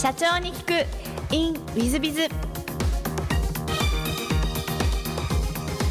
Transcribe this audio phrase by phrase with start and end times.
[0.00, 1.34] 社長に聞く。
[1.34, 2.26] In ウィズビズ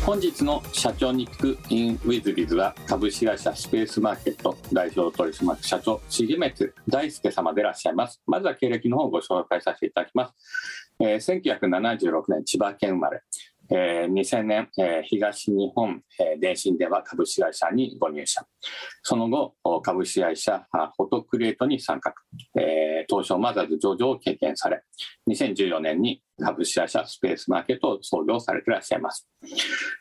[0.03, 6.51] 本日の社長に聞く in ウィズビズは株式会社スペースマーケット代表取締役社長重光
[6.87, 8.19] 大輔様でいらっしゃいます。
[8.25, 10.33] まずは経歴の方をご紹介させていただきます、
[10.99, 13.21] えー、1976年千葉県生まれ。
[13.71, 18.43] えー、2000年、えー、東日本、えー、電信電話株式会社にご入社。
[19.03, 20.65] その後、株式会社
[20.97, 22.13] フォトクリエイトに参画、
[22.59, 24.81] えー、東証マザーズ上場を経験され、
[25.29, 29.27] 2014年に株式会社スペースマーケットを創業されていらっしゃいます。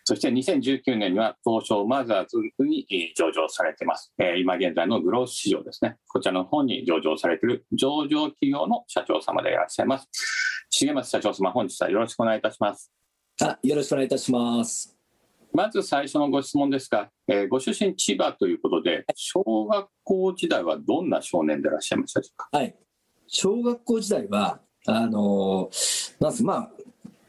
[0.04, 4.12] そして2019年には東証マザーズに上場されています。
[4.18, 5.96] えー、今現在のグロース市場ですね。
[6.08, 10.08] こちらの方に上場されている上場企業の社長様でいらっしゃいます。
[10.70, 12.97] 重松社長様、本日はよろしくお願いいたします。
[13.40, 14.96] あよろしくお願いいたします。
[15.52, 22.48] まず最初のご質問ですが、えー、ご出身千葉ということで、小学校時代はどんな少年でいらっしゃいましたか？
[22.50, 22.74] はい、
[23.28, 26.70] 小学校時代はあのー、なんすまあ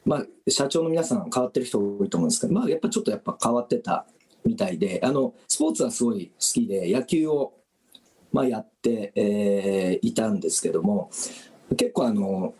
[0.03, 4.07] まあ社長の皆さん変わってる人多いと思うんですけど、まあやっぱちょっとやっぱ変わってた
[4.43, 7.53] みたいで、あのスポーツはすごい好きで野球を
[8.33, 11.11] まあやって、えー、いたんですけども、
[11.77, 12.55] 結構あの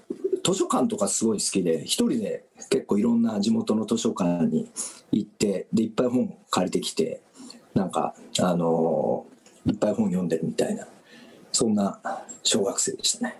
[0.51, 4.71] 図書館とかすごい好きで、一人で結構いろんな地元の図書館に
[5.11, 7.21] 行って、で、いっぱい本借りてきて、
[7.75, 10.87] なんか、あのー、いっぱい本読んでるみたいな、
[11.51, 11.99] そんな
[12.41, 13.35] 小学生でしたね。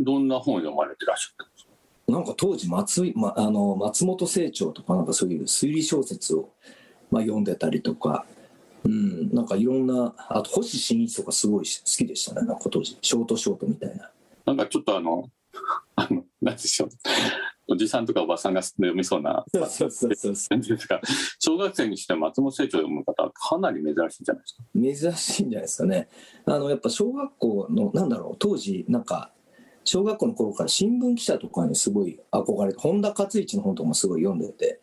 [0.00, 1.70] どんな本読まれてらっしゃったんですか？
[2.12, 6.48] なんか当時松、ま、あの松本清張とかなんかそういう推理小説を、
[7.12, 8.26] まあ、読んでたりとか、
[8.82, 14.10] うん、なんかいろんな、あと星新一とかすごい好きでしたね、なんか当時、ショートショートみたいな。
[14.46, 15.30] なんかちょっとあの、
[15.96, 16.90] あの、なんでしょう。
[17.68, 19.44] おじさんとかおばさんが読みそうな
[20.74, 21.00] ですか。
[21.38, 25.12] 小学生にして松本清張を読む方はかなり珍しいんじゃないですか。
[25.12, 26.08] 珍しいんじゃないですかね。
[26.46, 29.32] あの、やっぱ小学校の、なんだろう、当時、なんか、
[29.84, 34.80] 小学校の頃から新聞記者とかにすごい憧れて、本田勝一の本とかもすごい読んでて、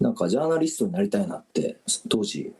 [0.00, 2.52] なんかジャーナリストになりたいなって当時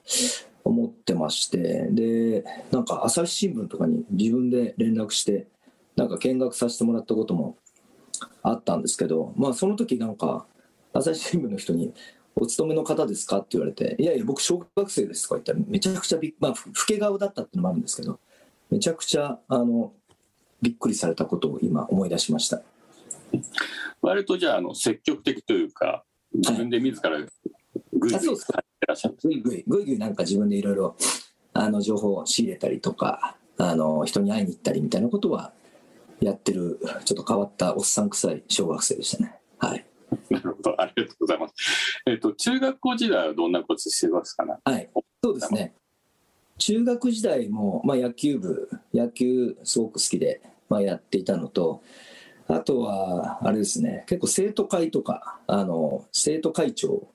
[0.64, 5.48] 思ってまして、で、なんか朝日新聞とかに自分で連絡して、
[5.96, 7.56] なんか見学させてもらったことも
[8.42, 10.46] あったんですけど、まあ、その時なんか
[10.92, 11.92] 朝日新聞の人に
[12.36, 18.20] 「お勤めの方ですか?」って言われて「いやいや僕小学生です」とか言ったらめちゃくちゃびまあ老け顔だったっていうのもあるんですけど
[18.70, 19.92] めちゃくちゃあの
[20.60, 22.62] びっくりされたことを今思い出しました。
[24.00, 27.28] 割とじゃああの積極的というか自分で自らぐい。
[27.92, 28.18] ぐいら
[28.94, 30.96] っしゃるぐいぐいぐいぐいなんか自分でいろいろ
[31.52, 35.52] あの情報を仕入れたりとかあの人に会いに行ったりみたいなことは
[36.20, 39.38] やってる、ちょっと変わったおっさん臭い小学生でしたね。
[39.58, 39.84] はい。
[40.30, 41.54] なるほど、ありがとうございます。
[42.06, 44.54] えっ、ー、と、中学校時代はどんなことしてますかね？
[44.64, 44.88] はい、
[45.22, 45.74] そうですね。
[46.58, 51.82] 中学時代も、まあ、野球部、野球すごく好きで、まあ、やっていたのと、
[52.48, 57.08] あとは、あれですね、結構生徒会とか、あの、生徒会長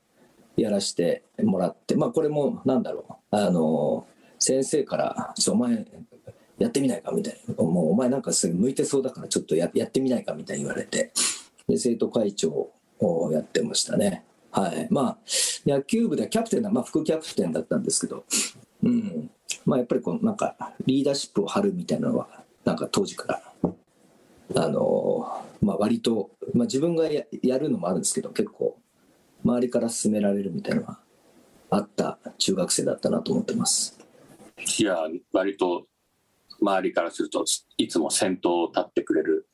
[0.58, 4.06] やらせてもらって、まあ、これも、なんだろう、あの、
[4.38, 5.86] 先生から、お前、
[6.62, 7.64] やってみないかみたいな。
[7.64, 11.12] もうお前なんかすぐ向いてそうだからちょっとややってみないかみたいに言われて、
[11.68, 14.24] で、生徒会長をやってましたね。
[14.52, 14.88] はい。
[14.92, 15.18] まあ、
[15.66, 18.26] 野球部ではキャプテンまあ副キャプテンだったんですけど、
[18.84, 19.30] うん。
[19.66, 20.56] まあやっぱりこう、なんか
[20.86, 28.78] リーダーシップを張るみたいなのは、なんか当時から、あのまあ割と、まあ自分がややるのもあるんですけど、結構、
[29.44, 31.00] 周りから勧められるみたいなのは
[31.72, 33.98] あった中学生だったなと思ってます。
[34.78, 34.98] いや、
[35.32, 35.88] 割と
[36.62, 37.44] 周りからすると
[37.78, 39.48] いつも先頭を立ってくれる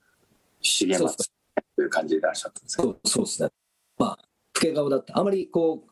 [0.61, 1.29] 重松
[1.75, 3.49] という感じでいらっしゃったんですそうそうですね。
[3.97, 4.19] まあ
[4.55, 5.85] 老け顔だったあまりこ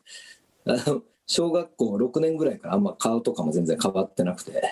[0.64, 4.62] うあの小学校6年ぐらいからあんま顔とかも全然変わってなくて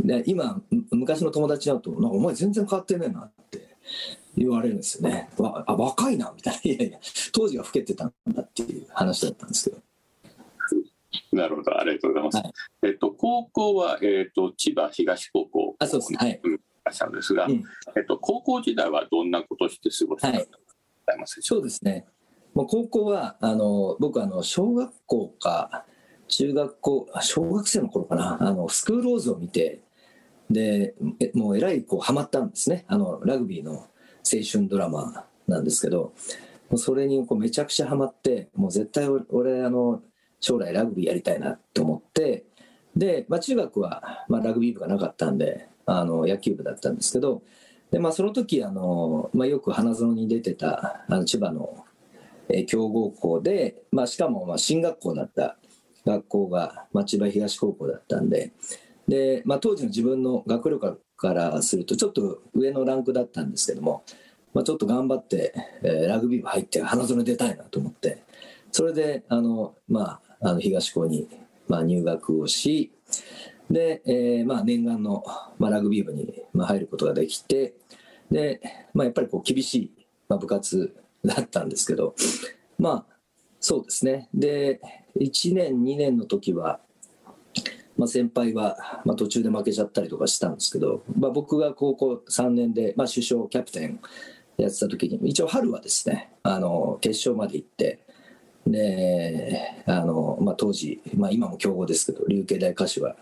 [0.00, 0.60] で今
[0.90, 3.76] 昔の友達だと「お前全然変わってねえな」って
[4.36, 5.30] 言われるんですよね。
[5.38, 6.60] わあ若いなみたいな。
[6.62, 6.98] いやいや
[7.32, 9.82] 当時は老けてたんだっていう話だったんですけど
[11.32, 12.36] なるほど、ありがとうございます。
[12.36, 12.52] はい、
[12.84, 16.18] えっと、高校は、えっと、千葉東高校あ、そうですね。
[16.20, 16.40] はい。
[16.92, 17.62] しゃるんですが、うん、
[17.96, 20.44] えっと、高校時代はどんなことして過ごしたかご
[21.06, 22.06] ざいますでしょうか、そうですね。
[22.54, 25.84] もう高校は、あの、僕、あの、小学校か、
[26.28, 29.82] 中学校、小学生の頃かな、あの、スクールオーズを見て、
[30.50, 32.84] で、えもうえらいこう、ハマったんですね。
[32.88, 33.86] あの、ラグビーの青
[34.50, 36.12] 春ドラマなんですけど、
[36.70, 40.02] もうそれにこうめちゃくちゃハマって、もう絶対俺、あの、
[40.40, 42.44] 将来ラグビーやりたいなと思って
[42.96, 47.42] で、まあ、中学は、まあ、ラグビー部がなかったんであの野球部だったんですけど
[47.90, 51.84] で、まあ、その時あの、まあ、よく花園に出てたあの千葉の、
[52.48, 55.56] え強豪校で、まあ、しかもまあ進学校だった
[56.04, 58.52] 学校が、まあ、千葉東高校だったんで
[59.06, 64.04] で、まあ、当時の自分の学力からするとちょっと上のランクだったんですけども、
[64.54, 65.52] まあ、ちょっと頑張って、
[65.82, 68.22] えーラグビー部入って花園出たいなと思って
[68.72, 71.28] それであの、まあ、あの東高に、
[71.68, 72.92] まあ、入学をし
[73.70, 75.24] で、えーまあ、念願の、
[75.58, 77.74] まあ、ラグビー部に、まあ、入ることができて
[78.30, 78.60] で、
[78.94, 80.94] まあ、やっぱりこう厳しい、まあ、部活
[81.24, 82.14] だったんですけど
[82.78, 83.16] まあ
[83.62, 84.30] そうですね。
[84.32, 84.80] で
[85.20, 86.80] 1年2年の時は
[88.00, 94.00] まあ、先輩は、まあ、途中で負けちゃったりとかしたんですけど、まあ、僕が高校3年で、まあ、首相キャプテン
[94.56, 98.00] やってた時に一応春はですねあの決勝まで行って
[98.70, 103.16] であの、まあ、当時、まあ、今も強豪ですけど琉球大柏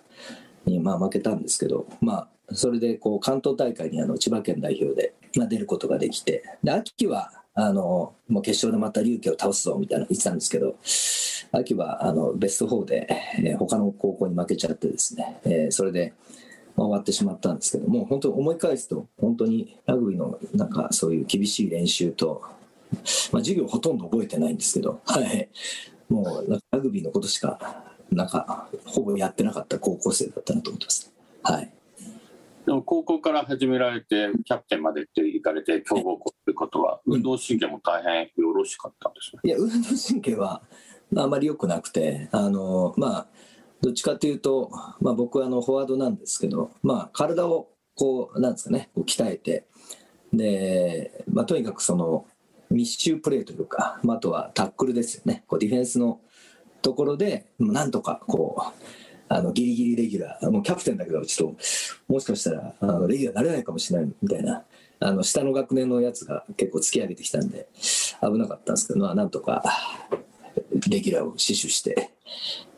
[0.67, 10.77] に、まあ、負けたんですけど、まあ、それでこう関東大会にあの千葉県代表で、まあ、出ることができてで秋はあのもう決勝でまた琉球を倒すぞみたいな言ってたんですけど
[11.51, 13.09] 秋はあのベスト4で、
[13.39, 16.13] えー他の高校に負けちゃってですね、えーそれで、
[16.77, 22.43] ま終わってしまったんですけども本当思い返すと本当にラグビーのなんかそういう厳しい練習と、
[23.33, 25.49] まあ、授業ほとんど覚えてないんですけど、はい、
[26.09, 31.13] もうラグビーのことしかなんかほぼやってなかった高校生だったなと思ってます。
[31.43, 31.73] はい
[32.67, 39.41] でも高校から始められてキャプテンまでって行かれて強豪校ということは運動神経も大変よろしかったんですね？
[39.43, 40.61] いや運動神経は
[41.11, 43.27] まああまり良くなくてあのまあ
[43.81, 44.71] どっちかというと、
[45.01, 49.65] まあ、僕はあのフォワードなんですけど、まあ、体をこうなんですかねこう鍛えて
[50.33, 52.27] で、まあ、とにかくその
[52.71, 56.21] 密集プレーというか、まあ、あとはタックルですよねこうディフェンスの
[56.83, 58.83] ところでなんとかこう
[59.31, 64.65] あのギリギリレギュラーもうキャプテンだけどちょっともしかしたらあのレギュラーになれないかもしれないみたいな
[65.01, 67.69] あの下の学年のやつが結構突き上げてきたんで
[68.21, 69.63] 危なかったんですけど、まあ、なんとか
[70.89, 72.11] レギュラーを死守して、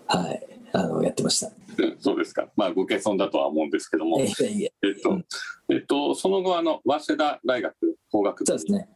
[0.06, 1.48] はい、あのやってました。
[1.48, 1.60] うん
[1.98, 2.48] そうですか。
[2.56, 4.28] まあご謙遜だとは思うんですけども、えっ
[5.02, 5.20] と、
[5.70, 7.74] えっと、その後あの早稲田大学
[8.10, 8.88] 法学部に、そうですね。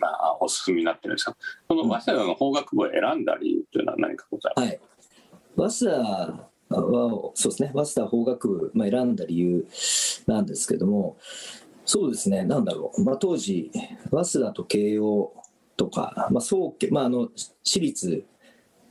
[0.00, 1.36] まあお進みになってるんですが、
[1.68, 4.66] その早稲田の法学部を選んだ理由というのは何かございます？
[4.66, 4.80] はい。
[5.56, 9.66] 早稲田は、そうですね、早稲田法学部、まあ、選んだ理由
[10.26, 11.16] なんですけども、
[11.84, 13.70] そうですね、なんだろう、まあ、当時、
[14.10, 15.32] 早稲田と慶応
[15.76, 17.28] とか、まあ、総家、まあ、あの
[17.62, 18.24] 私立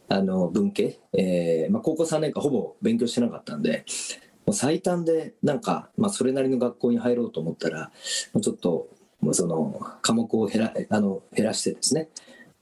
[0.09, 3.83] あの文系、えーまあ、高校3年間ほぼ勉強してなかったんで、
[4.45, 7.91] もう最短でなんか、まあ、それなりの学校に入ろうと思ったら、
[8.33, 8.87] もうちょっと、
[9.31, 12.09] その科目を減らあの減らしてですね、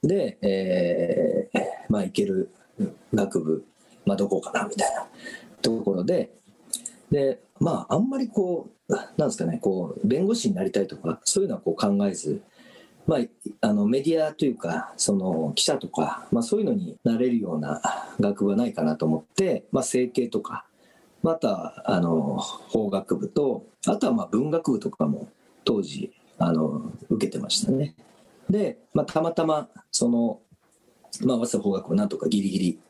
[0.02, 2.50] で、えーまあ、行ける
[3.14, 3.64] 学部、
[4.04, 5.06] まあ、どこかなみたいな
[5.60, 6.30] ところで、
[7.10, 12.42] で、まあ、あんまりこう、なんですかね、こう、弁護士になりたいとか、そういうのはこう考えず、
[13.06, 13.20] まあ、
[13.60, 17.82] あのメディアというか、その記者とか、まあ、そういうのになれるような
[18.20, 20.64] 学部はないかなと思って、まあ、整形とか、
[21.22, 25.28] またあの法学部と、あとはまあ文学部とかも
[25.64, 26.12] 当時
[26.44, 27.94] あの受けてましたね。
[28.50, 30.40] で、まあ、たまたまその、
[31.24, 32.80] まあ、早稲田法学部なんとかギリギリ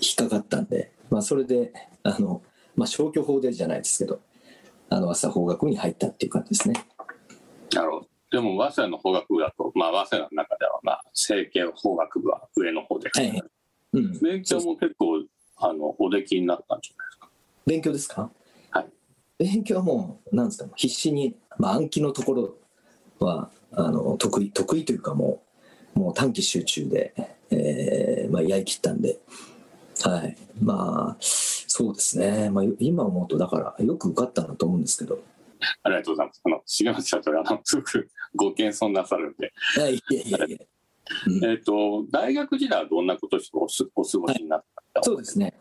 [0.00, 1.72] 引っかかったんで、まあ、それで
[2.02, 2.42] あの、
[2.74, 4.20] まあ、消去法でじゃないですけど、
[4.90, 6.84] あの早稲田法学部に入ったっていう感じですね。
[7.72, 8.08] なるほど。
[8.32, 13.42] でも早稲田の法学部だと、まあ、早稲田の中では、まあ、整形法学部は上の方で、はい
[13.92, 15.22] うん、勉強も結構
[15.58, 17.28] あのおできになったんじゃないですか。
[17.66, 18.30] 勉強ですか？
[18.72, 18.86] はい。
[19.38, 22.56] 勉強はもう、なんですか、必死に、まあ、暗記のところ
[23.20, 25.42] は、あの、得意、得意というかも
[25.96, 27.14] う、もう短期集中で、
[27.50, 29.18] えーまあ、やりきったんで、
[30.02, 30.36] はい。
[30.60, 32.50] まあ、そうですね。
[32.50, 35.20] まあ、今思うと、だから、よく受かったなと思うんですけど、
[35.82, 36.42] ありがとうございます。
[36.44, 40.58] あの重松社長があのすごくご謙遜なさるんで、いやいやいやいや、
[41.26, 43.66] うんえっ、と大学時代はどんなことをお
[44.02, 45.54] 過ごしになったそうですね。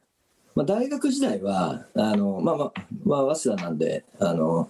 [0.55, 2.73] まあ、大学時代は、あの、まあまあ、
[3.05, 4.69] まあ、早稲田なんで、あの、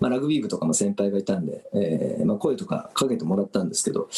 [0.00, 4.08] まあ、ラグビー部とかも先輩がいたんで、えーまあ、声とかかけてもらったんですけど、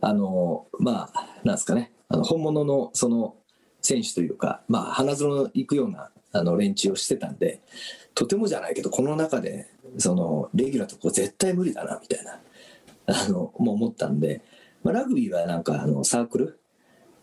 [0.00, 3.34] あの、まあ、なんですかね、あの本物のその
[3.80, 7.60] 選手というか、まあ、花園行くようなあの連中をしてたんで、
[8.14, 12.40] とてもじゃないけど、この中で、その、レギュラーとこ絶対無理だな、みたいな、
[13.06, 14.42] あの、もう思ったんで、
[14.82, 16.58] まあ、ラグビーはなんか、あの、サークル、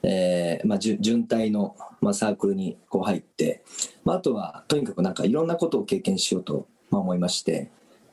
[0.04, 3.64] えーまあ、準準体の、まあ、サークルにこう入って、
[4.06, 7.70] まあ、あとはとにかくなんかいろんなことを経験しようと、まあ、思いまして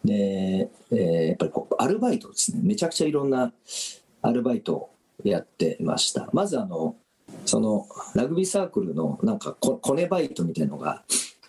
[0.07, 2.61] で、えーやっぱりこうアルバイトですね。
[2.63, 3.53] めちゃくちゃいろんな
[4.23, 4.91] アルバイトを
[5.25, 6.29] やってました。
[6.33, 6.97] まずあの
[7.45, 11.03] そのラグビーサークルのなんかココネバイトみたいのが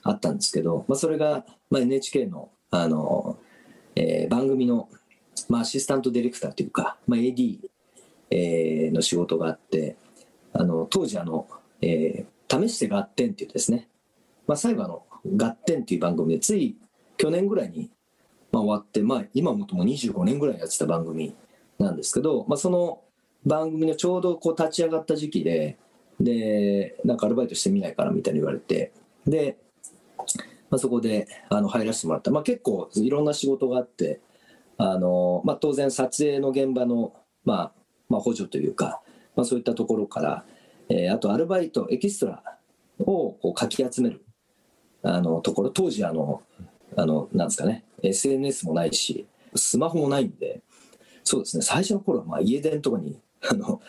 [0.03, 3.37] あったんですけど、まあ、それが、まあ、NHK のあの、
[3.95, 4.89] えー番組の、
[5.49, 7.59] まあ、アシスタントディレクターというか、まあ、AD
[8.31, 9.95] えーの仕事があって
[10.53, 11.47] あの当時あの、
[11.81, 13.89] えー試して合点っていうですね、
[14.47, 15.03] まあ、最後あの
[15.35, 16.77] 合点っていう番組でつい
[17.17, 17.89] 去年ぐらいに、
[18.57, 21.35] まあ、終わって、まあ、今もとも25年ぐらいやってた番組
[21.77, 23.01] なんですけど、まあ、その
[23.45, 25.77] 番組のちょうどこう立ち上がった時期で、
[26.19, 28.91] で、なんかアルバイトしてみないからみたいに言われて、
[29.27, 29.57] で、
[30.69, 34.19] まあ、そこであの入らせてもらった、まあ、結構いろんな仕事があって
[34.77, 37.13] あの、まあ、当然撮影の現場の、
[37.45, 37.71] まあ
[38.09, 39.01] まあ、補助というか、
[39.35, 40.45] まあ、そういったところから、
[40.89, 42.43] えー、あとアルバイトエキストラ
[42.99, 44.25] をこうかき集める
[45.03, 46.41] あのところ当時あの
[46.97, 47.83] あのなんですかね。
[48.03, 50.61] SNS もないしスマホもないんで
[51.23, 51.63] そうですね。
[51.63, 53.81] 最初の頃はまあ家電とかに あの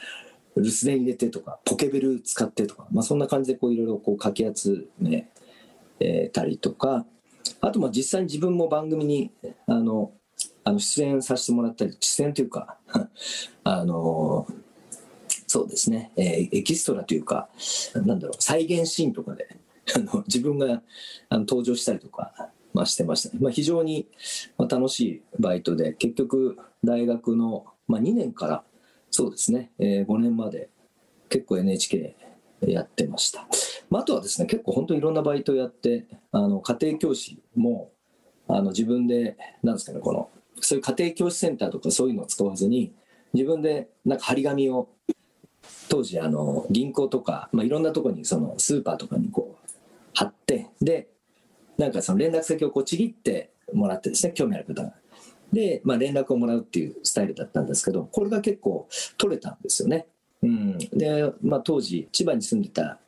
[0.56, 5.28] 留守電入れてとかポケベル使ってとか、まあ、そんな感じでこういろいろこうかき集め、
[6.32, 7.06] たりとか
[7.60, 9.32] あとまあ実際に自分も番組に
[9.66, 10.12] あの
[10.62, 12.78] あの出演させてもらったり出演というか
[13.64, 14.46] あの
[15.46, 17.48] そうですね、えー、エキストラというか
[17.94, 19.48] なんだろう再現シーンとかで
[19.96, 20.82] あの自分が
[21.30, 24.06] あの登場したりとか、まあ、してましたね、まあ、非常に
[24.56, 28.62] 楽しいバイトで結局大学の、まあ、2年から
[29.10, 30.68] そうですね、えー、5年まで
[31.28, 32.14] 結構 NHK
[32.60, 33.48] やってました。
[33.90, 37.90] まあ、あとはですね結構本当にいろんなバイトやってあの家庭教師も
[38.46, 40.30] あの自分でなんですかねこの
[40.60, 42.92] そういう家庭教師センターとかそういうのを使わずに
[43.32, 44.88] 自分でなんか張り紙を
[45.88, 49.70] 当時あの銀行とか、まあ、いろんなとこにそのスーパーとかにこう
[50.14, 51.08] 貼ってで
[51.78, 54.92] なんかその連絡先をこうちぎってもらってですね興味ある方が。
[55.52, 60.06] で、まあ、連絡をもらうっていうスタイルだったんですけどこれが結構取れたんですよね。
[60.42, 62.98] うん、で、まあ、当時千葉に住んでた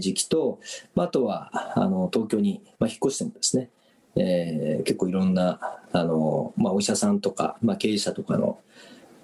[0.00, 0.60] 時期と、
[0.94, 3.70] まあ、あとはあの東京に、ま、引っ越してもですね、
[4.16, 5.60] えー、結構いろんな
[5.92, 8.58] あの、まあ、お医者さんとか、まあ、経営者とかの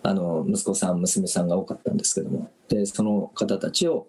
[0.02, 4.06] あの息子さん娘さんが多かったんですけどもでその方たちを、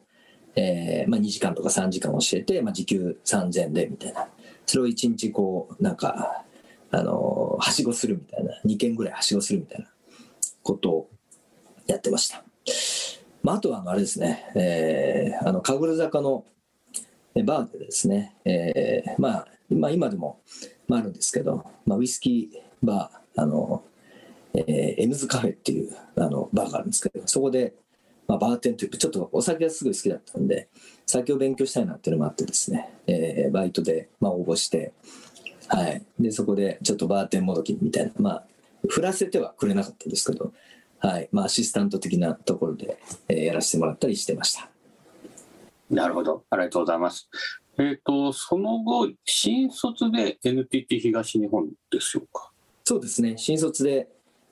[0.55, 4.29] えーまあ、2時間とか3時間教えて、まあ、時給3000円でみたいな
[4.65, 6.43] それを1日こうなんか
[6.91, 9.87] あのはしごするみたいな2件ぐらいはしごするみたいな
[10.63, 11.09] ことを
[11.87, 12.43] やってました。
[13.43, 16.45] まあ、あとはあれですね、えー、あの神楽坂の
[17.43, 20.41] バーでですね、えーまあ、まあ、今でも、
[20.87, 23.83] まあ、あるんですけど、まあ、ウイスキーバーあの、
[24.53, 27.73] えー、エムズカフェっていうあのバーがあるんですけどそこで、
[28.31, 30.69] まあ、バーテンというちょっとお酒がすごい好きだったんで
[31.05, 34.93] 酒を勉強したいなっていうのもあってですね、えー、バイトで、まあ、応募して、
[35.67, 38.45] はい、でそこでちょっとバーテンもどきみたいなまあ
[38.87, 40.53] 振らせてはくれなかったんですけど
[40.99, 44.69] はいまあ、アシスタント的なところで、えー、やらせてもらったりしてました。
[45.89, 47.27] なるほど、ありがとうございます。
[47.79, 52.51] えっ、ー、と、その後、新卒で NTT 東日本でしょうか？
[52.83, 54.09] そうですね、新卒で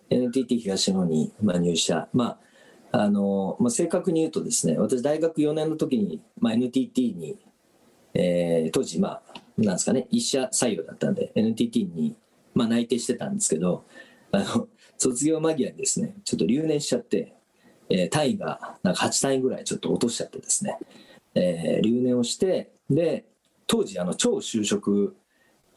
[0.10, 2.10] NTT 東日本に、まあ、入社。
[2.14, 2.49] まあ
[2.92, 7.38] あのまあ、正確に言うとですね、私、大学4年の時に、まあ、NTT に、
[8.16, 9.24] えー、当時、まあ、
[9.58, 12.16] なんですかね、一社採用だったんで、NTT に、
[12.56, 13.86] まあ、内定してたんですけど、
[14.32, 14.68] あの
[14.98, 17.34] 卒業間際にですね、ちょっと留年しちゃって、
[17.90, 20.78] えー、単位がなんか8単位ぐらいちょっと落としちゃってですね、
[21.36, 23.26] えー、留年をして、で、
[23.68, 25.16] 当時、あの、超就職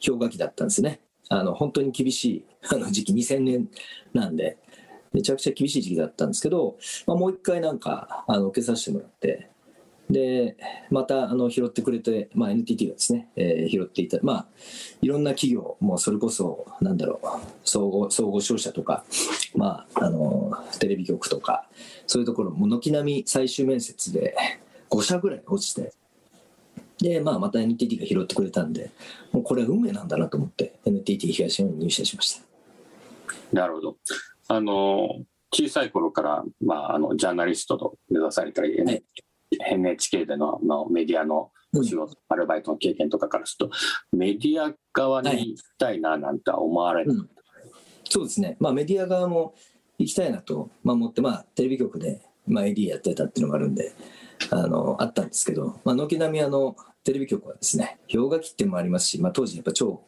[0.04, 1.00] 氷河期だったんですね。
[1.28, 3.68] あの、本当に厳しいあの時期、2000年
[4.12, 4.58] なんで、
[5.12, 6.76] めちゃくちゃ厳しい時期だったんですけど、
[7.06, 9.48] まあ、もう一回なんか、あの、受けさせてもらって、
[10.10, 10.56] で、
[10.90, 14.46] またあの拾ってくれて、まあ、NTT がですね、えー、拾っていた、まあ、
[15.00, 17.28] いろんな企業、もうそれこそ、なんだろう、
[17.64, 19.04] 総合総合商社とか、
[19.54, 21.66] まあ、あのテレビ局とか、
[22.06, 24.36] そういうところ、も軒並み最終面接で
[24.90, 25.92] 5社ぐらい落ちて、
[26.98, 28.90] で、まあ、また NTT が拾ってくれたんで、
[29.32, 32.42] もうこれは運命なんだなと思って、NTT 東日本に入社しました。
[33.52, 33.96] なるほど。
[34.54, 35.08] あの
[35.52, 39.04] 小さい頃から、まあ、あのジャーナリストと目指されたり、ね、はい。
[39.74, 43.74] NHK でののメディアのお仕事、うん、アルバイトの経験とかからすると、
[44.16, 47.30] メディア側に行きたいななんて思われる、はいうん、
[48.04, 49.54] そうですね、まあ、メディア側も
[49.98, 53.92] 行きたいなと、まあ、思って、まあ、テレビ局で、まあ、AD やってたっていうのがあるんで、
[54.50, 60.02] あのあったんですけど、まあ、軒並みあのテレビ局はですね、氷河期ってもありますし、まあ、当時やっぱ超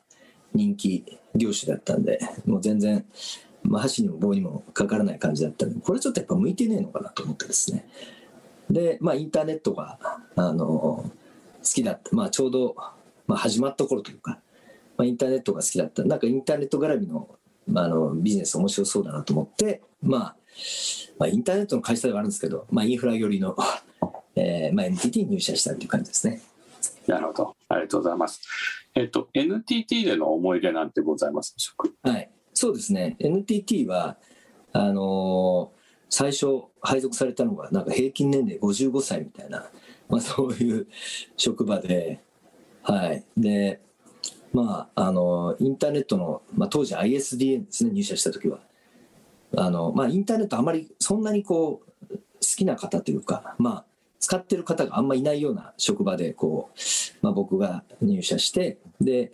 [0.54, 3.04] 人気業種だったんで、もう全然、
[3.64, 7.88] まあ、箸にも棒にもかからない感じだったんで、これちょっとやっぱ向いてねえのかなと思ってですね、
[8.70, 9.98] で、まあ、インターネットが、
[10.36, 11.10] あの好
[11.62, 12.74] きだった、まあ、ちょうど、
[13.26, 14.38] まあ、始まった頃というか、
[14.96, 17.28] まあ、インターネットが好きだったなんかインターネット絡みの,、
[17.66, 20.36] まあ、あのビジネス面白そうだなと思って、まあ、
[21.18, 23.56] まあ、インターネットの会社ではあるんですけど、まあ、インフラ寄りの、
[24.36, 26.42] えーまあ、NTT に入社したっていう感じですね。
[27.06, 27.56] なるほど。
[27.68, 28.40] ありがとうございます。
[28.94, 32.10] えっと、NTT での思い出なんてございますでしょうか？
[32.10, 32.30] はい。
[32.54, 33.16] そうですね。
[33.18, 34.16] NTT は、
[34.72, 35.84] あのー
[36.14, 36.46] 最初
[36.80, 39.68] 配属されたのがなんか平均年齢55歳みたいな、
[40.08, 40.86] まあ、そういう
[41.36, 42.20] 職場で、
[42.84, 43.80] はい、で
[44.52, 48.60] まあ、あのインターネットの、まあ、当時 ISDN ですね入社した時は
[49.56, 53.84] あの、まあ、インターネットあまりそんなにこう好きな方というか、まあ、
[54.20, 56.78] 使ってる方があんまいないような職場でこう、
[57.20, 59.32] まあ、僕が入社してで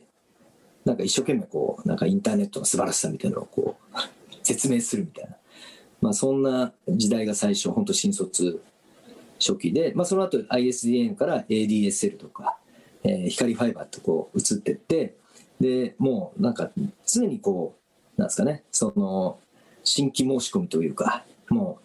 [0.91, 5.37] なんか一生懸命こうなんかインターネットの素晴らしさみたいなのをこう説明するみたいな、
[6.01, 8.61] まあ、そんな時代が最初本当新卒
[9.39, 12.57] 初期で、まあ、その後 ISDN から ADSL とか、
[13.05, 15.15] えー、光ファイバーとこう移ってって
[15.61, 16.71] でもうなんか
[17.07, 17.77] 常にこ
[18.19, 19.39] うなんですかねその
[19.85, 21.79] 新規申し込みというかも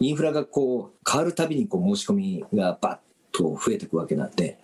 [0.00, 3.00] うインフラがこう変わるたびにこう申し込みがバ
[3.32, 4.58] ッと増えていくわけなんで、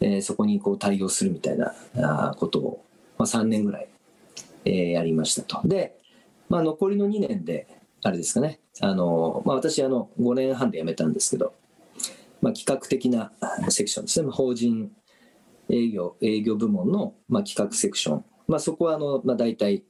[0.00, 2.84] えー、そこにこう対応するみたいなことを、
[3.20, 3.88] まあ、3年ぐらい、
[4.64, 5.68] えー、やりましたと。
[5.68, 5.96] で、
[6.48, 7.66] まあ、残りの2年で
[8.02, 8.60] あれですかね。
[8.80, 11.52] あの、まあ、私あの5年半で辞めたんですけど
[12.40, 13.32] まあ、企画的な
[13.68, 14.90] セクションですね、まあ、法人
[15.68, 19.84] 営業営業部門の、まあ、企画セクション、まあ、そこはあの、まあ、大体、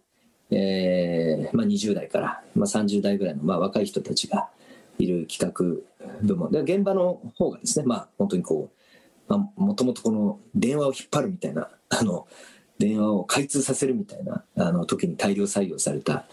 [0.50, 4.50] えーまあ、20代から、まあ、30代ぐらいの、まあ、若い人たちが
[4.99, 5.82] いる企画
[6.22, 6.50] 部門。
[6.50, 12.26] で現場の方がですね、まあ、本当にこう、まあ、もともとこの電話を引っ張るみたいなあの
[12.80, 16.25] 電話を開通させるみたいなあの時に大量採用された、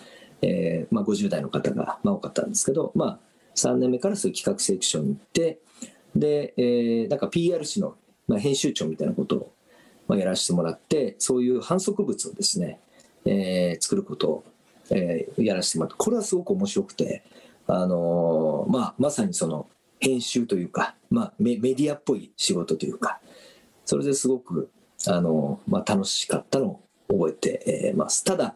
[0.42, 3.20] えーまあ、50代の方が、まあ、多かったんですけど、まあ、
[3.56, 5.60] 3年目からそういう企画セクションに行って
[6.16, 7.96] で、えー、なんか PR 誌の、
[8.30, 9.52] まあ、編集長みたいなことを、
[10.08, 12.80] まあ、やらせてもらってそういう反則物をですね、
[13.26, 14.44] えー、作ることを、
[14.90, 17.24] えー、やらせてもらってこれはすごく面白くて、
[17.68, 19.68] あのー、まあ、まさにその
[20.00, 23.20] 編集というか、まあ、メメディアっぽい仕事というか
[23.86, 24.70] それですごく、
[25.08, 28.24] あの、まあ、楽しかったのを覚えてます。
[28.24, 28.56] ただ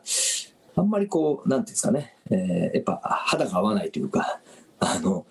[0.76, 4.40] あんまりこう、なんていうんですかね、えー、やっぱ肌が合わないというか、
[4.80, 5.26] あの、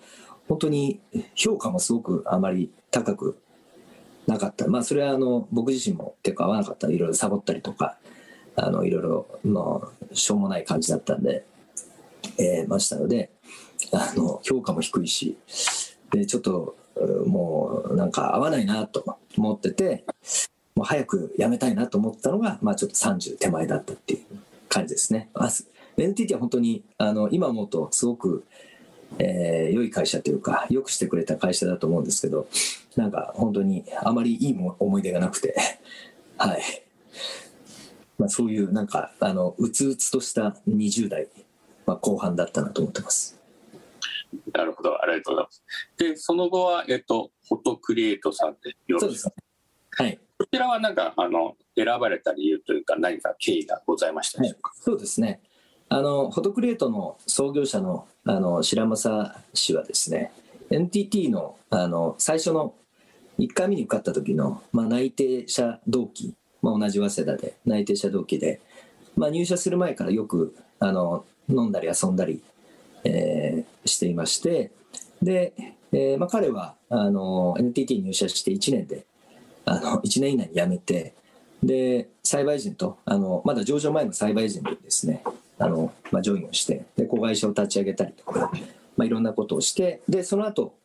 [0.47, 0.99] 本当に
[1.35, 3.37] 評価もすごくあまり高く
[4.27, 4.67] なかった。
[4.67, 6.87] まあ、それはあの僕自身も結構合わなかった。
[6.89, 7.97] いろいろサボったりとか、
[8.55, 11.45] あのいろいろのしょうもない感じだったんで、
[12.37, 13.31] えー、ましたので、
[13.93, 15.37] あの評価も低いし、
[16.11, 16.75] でちょっと
[17.25, 20.03] もうなんか合わないなと思ってて、
[20.81, 25.29] もう早く辞めたいなと思ったのが、まあ、ちょっと30手前だったっていう感じですね。
[25.95, 28.43] NTT は本当にあの今思うとすごく
[29.19, 32.47] えー、良い会社というか、よくしてくれた会社だと思うんですけど、
[32.95, 35.53] なんか本当にあまりいい思い出がなくて、
[36.37, 36.61] はい。
[38.17, 41.27] まあ、そういうなんか、あの、うつうつとした20代、
[41.85, 43.37] まあ、後半だったなと思ってます。
[44.53, 45.63] なるほど、ありがとうございます。
[45.97, 49.33] で、その後は、えっと、フォトクリエイトさんでよろしいですか、
[50.03, 50.19] はい。
[50.43, 55.41] こちらはなんか、あの、選ばれた理由というか、何か経緯がございましたでしょうか、はい、そうですね。
[55.89, 60.31] あの、フォトクリエイトの創業者のあの白正氏はですね
[60.69, 62.75] NTT のあの最初の
[63.39, 68.61] 1回目に受かった時の、まあ、内定者同期、まあ、同じ早稲田で内定者同期で、
[69.15, 72.43] まあ、入社する前からよくあの飲んだり遊んだり、
[73.03, 74.71] えー、していまして
[75.21, 75.53] で、
[75.91, 79.05] えーまあ、彼はあの NTT に入社して1年で
[79.65, 81.13] あの1年以内に辞めて
[81.63, 85.23] で栽培人とあのまだ上場前の栽培人でですね
[85.59, 88.51] あの、まあ、ジョインをしてで子会社を立ち上げたりとか、
[88.97, 90.75] まあ、いろんなことをしてでその後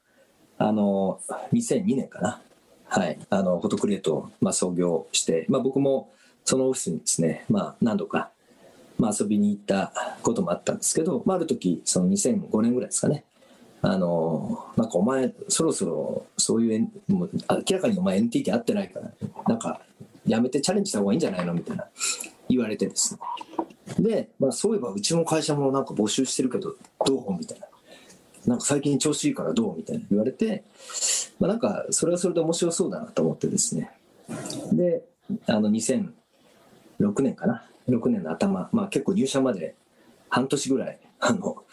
[0.59, 1.21] あの
[1.53, 2.41] 2002年かな、
[2.87, 6.11] はい、あのフォトクリエイトを、まあ、創業して、まあ、僕も
[6.45, 8.31] そのオフィスにですね、まあ、何度か、
[8.99, 13.25] まあ、遊びに行ったこともあったんですけど、まあ、ある時その2005年ぐらいですかね
[13.89, 19.11] あのなんかお前そろそろそういうもう明らかにお前 NTT 合ってないから
[19.47, 19.81] なんか
[20.27, 21.85] やめてチャレンジした方がいいんじゃないのみたいな
[22.49, 23.21] 言われてですね
[24.01, 27.67] で、まあ、そういえばうちの会社もなんか募集してるけどどうみたいな。
[28.47, 30.63] なんか最近調子いいからどうみたいな言われて、
[31.41, 33.91] まあ、なんかそれはそれで面白そうだなと思ってですね。
[34.73, 35.03] で、
[35.47, 36.13] あの2006
[37.23, 37.65] 年かな。
[37.89, 39.75] 6年の頭、まあ結構入社まで
[40.29, 41.65] 半年ぐらい、あの、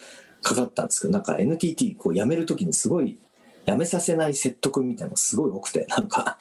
[0.43, 3.17] かかったんですけど、なんか NTT こう辞めるときにすごい
[3.65, 6.37] 辞めさせない説得みたいなのすごい多くて、なんか、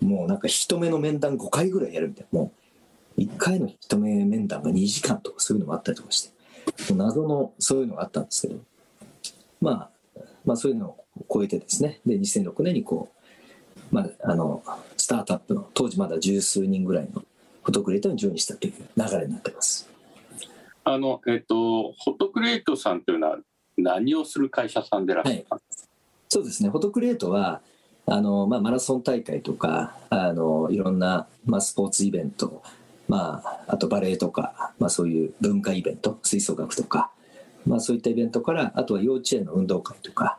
[0.00, 2.40] もうなんか人目の面談5回ぐらいやるみたいな。
[2.40, 2.52] も
[3.16, 8.60] う1回の一目面談が2時間とかそういうのもあったりとかして、謎のそういうのがあったんですけど、
[9.60, 9.90] まあ、
[10.44, 13.10] まあそういうのを超えてですね、で、2006年にこ
[13.92, 14.62] う、まあ、あの、
[14.96, 17.22] スタートアップの当時まだ十数人ぐらいの
[17.62, 19.88] フォトクリエイトにジョインしたという流れになってます。
[20.84, 23.38] あの、えっと、フォトクリエイトさんというのは
[23.76, 25.62] 何をする会社さんでらっしゃるか、はい、
[26.28, 27.60] そうですね、フォトクリエイトは、
[28.06, 32.62] あのまあ、マラソン大会とかあのいろんな、まあ、スポーツイベント
[33.08, 37.10] まあ、あとバレエとか、まあ、そういう文化イベント吹奏楽とか、
[37.66, 40.38] まあ、そういったイベントからあとは幼稚園の運動会とか、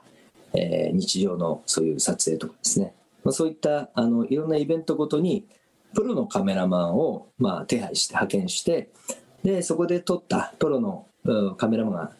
[0.53, 5.45] えー、日常のそういう撮影とかですね、まあ、そういったあのいろんなイベントごとに
[5.93, 8.89] プロのカメラマンを、まあ、手配して派遣して
[9.45, 11.05] でそこで撮ったプロの
[11.57, 12.11] カメラマンが、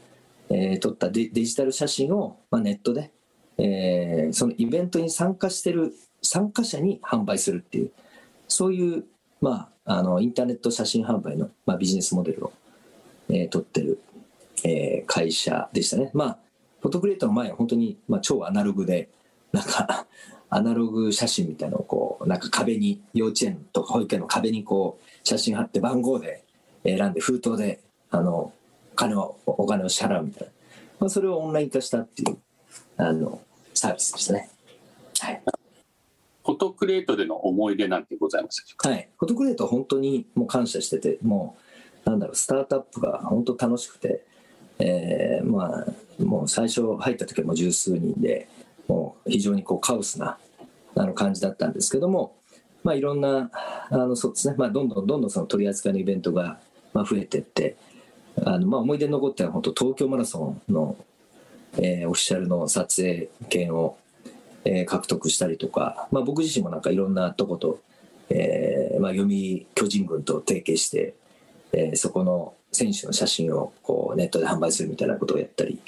[0.51, 3.11] えー撮ったデジタル写真を、まあ、ネットで、
[3.57, 7.91] えーそのイベントに参加してる参加者に販売するっていう
[8.47, 9.05] そういう、
[9.41, 12.53] まあ、あのインターネット写真販売の、まあ、ビジネスモデルを、
[13.29, 13.99] えー取ってる、
[14.63, 16.11] えー会社でしたね。
[16.13, 16.37] まあ
[16.81, 19.09] フォトクリエイトの前は本当に、まあ、超アナログで
[19.51, 20.05] なんか
[20.51, 26.44] アナログ写真みたいなのをこうなんか壁に幼稚園とか保育園の壁にこう写真貼って番号で
[26.85, 28.53] 選んで封筒であの
[28.95, 30.53] 金をお金を支払うみたいな、
[31.01, 32.37] まあ、それをオンライン化したっていう
[32.97, 33.41] あの
[33.73, 34.49] サービスでしたね。
[35.19, 35.41] はい。
[36.45, 41.57] フォトクリエイトでの思い出なんてございますはい、フォトクリエイトは本当にもう感謝してても
[42.05, 44.23] うなんだろうスタートアップが本当楽しくて、
[44.77, 48.47] えーまあもう最初入った時はもう十数人で
[48.87, 50.37] もう非常にこうカオスな
[50.95, 52.35] あの感じだったんですけども、
[52.83, 53.49] まあ、いろんな
[53.89, 56.59] あのそうですね、まあ、どんどんどんどんその取り扱いのイベントが
[56.95, 57.77] まあ増えてって。
[58.43, 60.97] あの、まあ、思い出に残ってるのは本当東京マラソンの、
[61.77, 63.97] えーオフィシャルの撮影権を
[64.65, 67.79] えー獲得したりとか、まあ、僕自身もなんかいろんなとこと、
[68.29, 71.15] えーまあ、読売巨人軍と提携して、
[71.71, 75.79] えーそこの選手の写真をこうネットで販売するみたいなことをやったり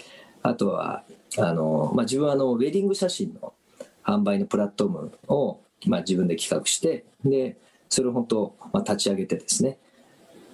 [0.41, 1.03] あとは
[1.37, 3.53] あの、まあ、自分はあのウェディング写真の
[4.03, 7.57] 販売のプラットフォームを、まあ、自分で企画してで
[7.89, 9.77] それを本当、まあ、立ち上げてですね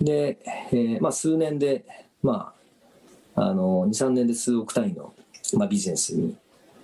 [0.01, 0.39] で、
[0.71, 1.85] えーまあ、数年で、
[2.21, 2.53] ま
[3.35, 5.13] あ、あの23年で数億単位の、
[5.55, 6.35] まあ、ビジネスに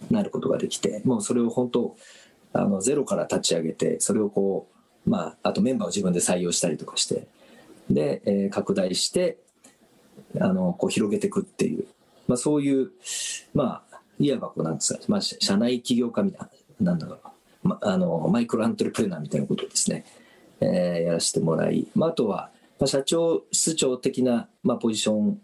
[0.10, 1.95] なることができてもうそれを本当
[2.54, 4.67] あのゼロから立ち上げてそれをこ
[5.06, 7.28] う、まあ、あとメンバーを自分で採用したりとかして
[7.89, 9.38] で、えー拡大して
[10.39, 11.86] あのこう広げていくっていう、
[12.28, 12.91] まあ、そういう
[13.54, 16.50] まあいわばこうなんですか、まあ、社内起業家みたい
[16.82, 17.19] ななんだろ
[17.63, 20.06] う、まあのマイクロアントレプレナーみたいなことをですね、
[20.62, 25.39] えーやらせてもらい、まあ、あとは、まあ、社長室長的な、まあ、ポジション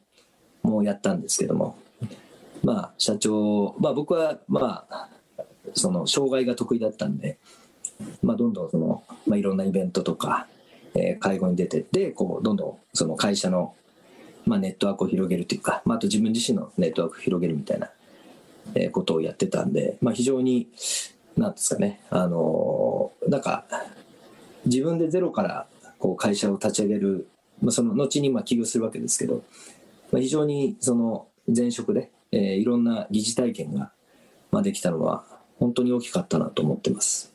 [0.64, 1.78] もやったんですけども。
[2.66, 5.10] まあ社長、まあ、僕はまあ
[5.76, 7.38] その障害が得意だったんで、
[8.24, 10.48] まあ、どんどんその、まあ、いろんなイベントとか、
[10.96, 13.76] えー会合に出てってこうどんどんその会社の、
[14.46, 17.92] まあ、ネットワークを広げるというか、まあ、あと自分自身のネットワークを広げるみたいな、
[18.74, 20.70] えーことをやってたんで、まあ、非常に
[21.38, 23.66] なんですかねあのーなんか
[24.66, 25.68] 自分でゼロから
[26.00, 27.28] こう会社を立ち上げる、
[27.62, 29.44] まあ、その後にまあ起業するわけですけど、
[30.12, 33.92] まあ、非常にその前職で、えーいろんな疑似体験が、
[34.52, 35.26] ま、できたのは
[35.60, 37.35] 本当に大きかったなと思ってます。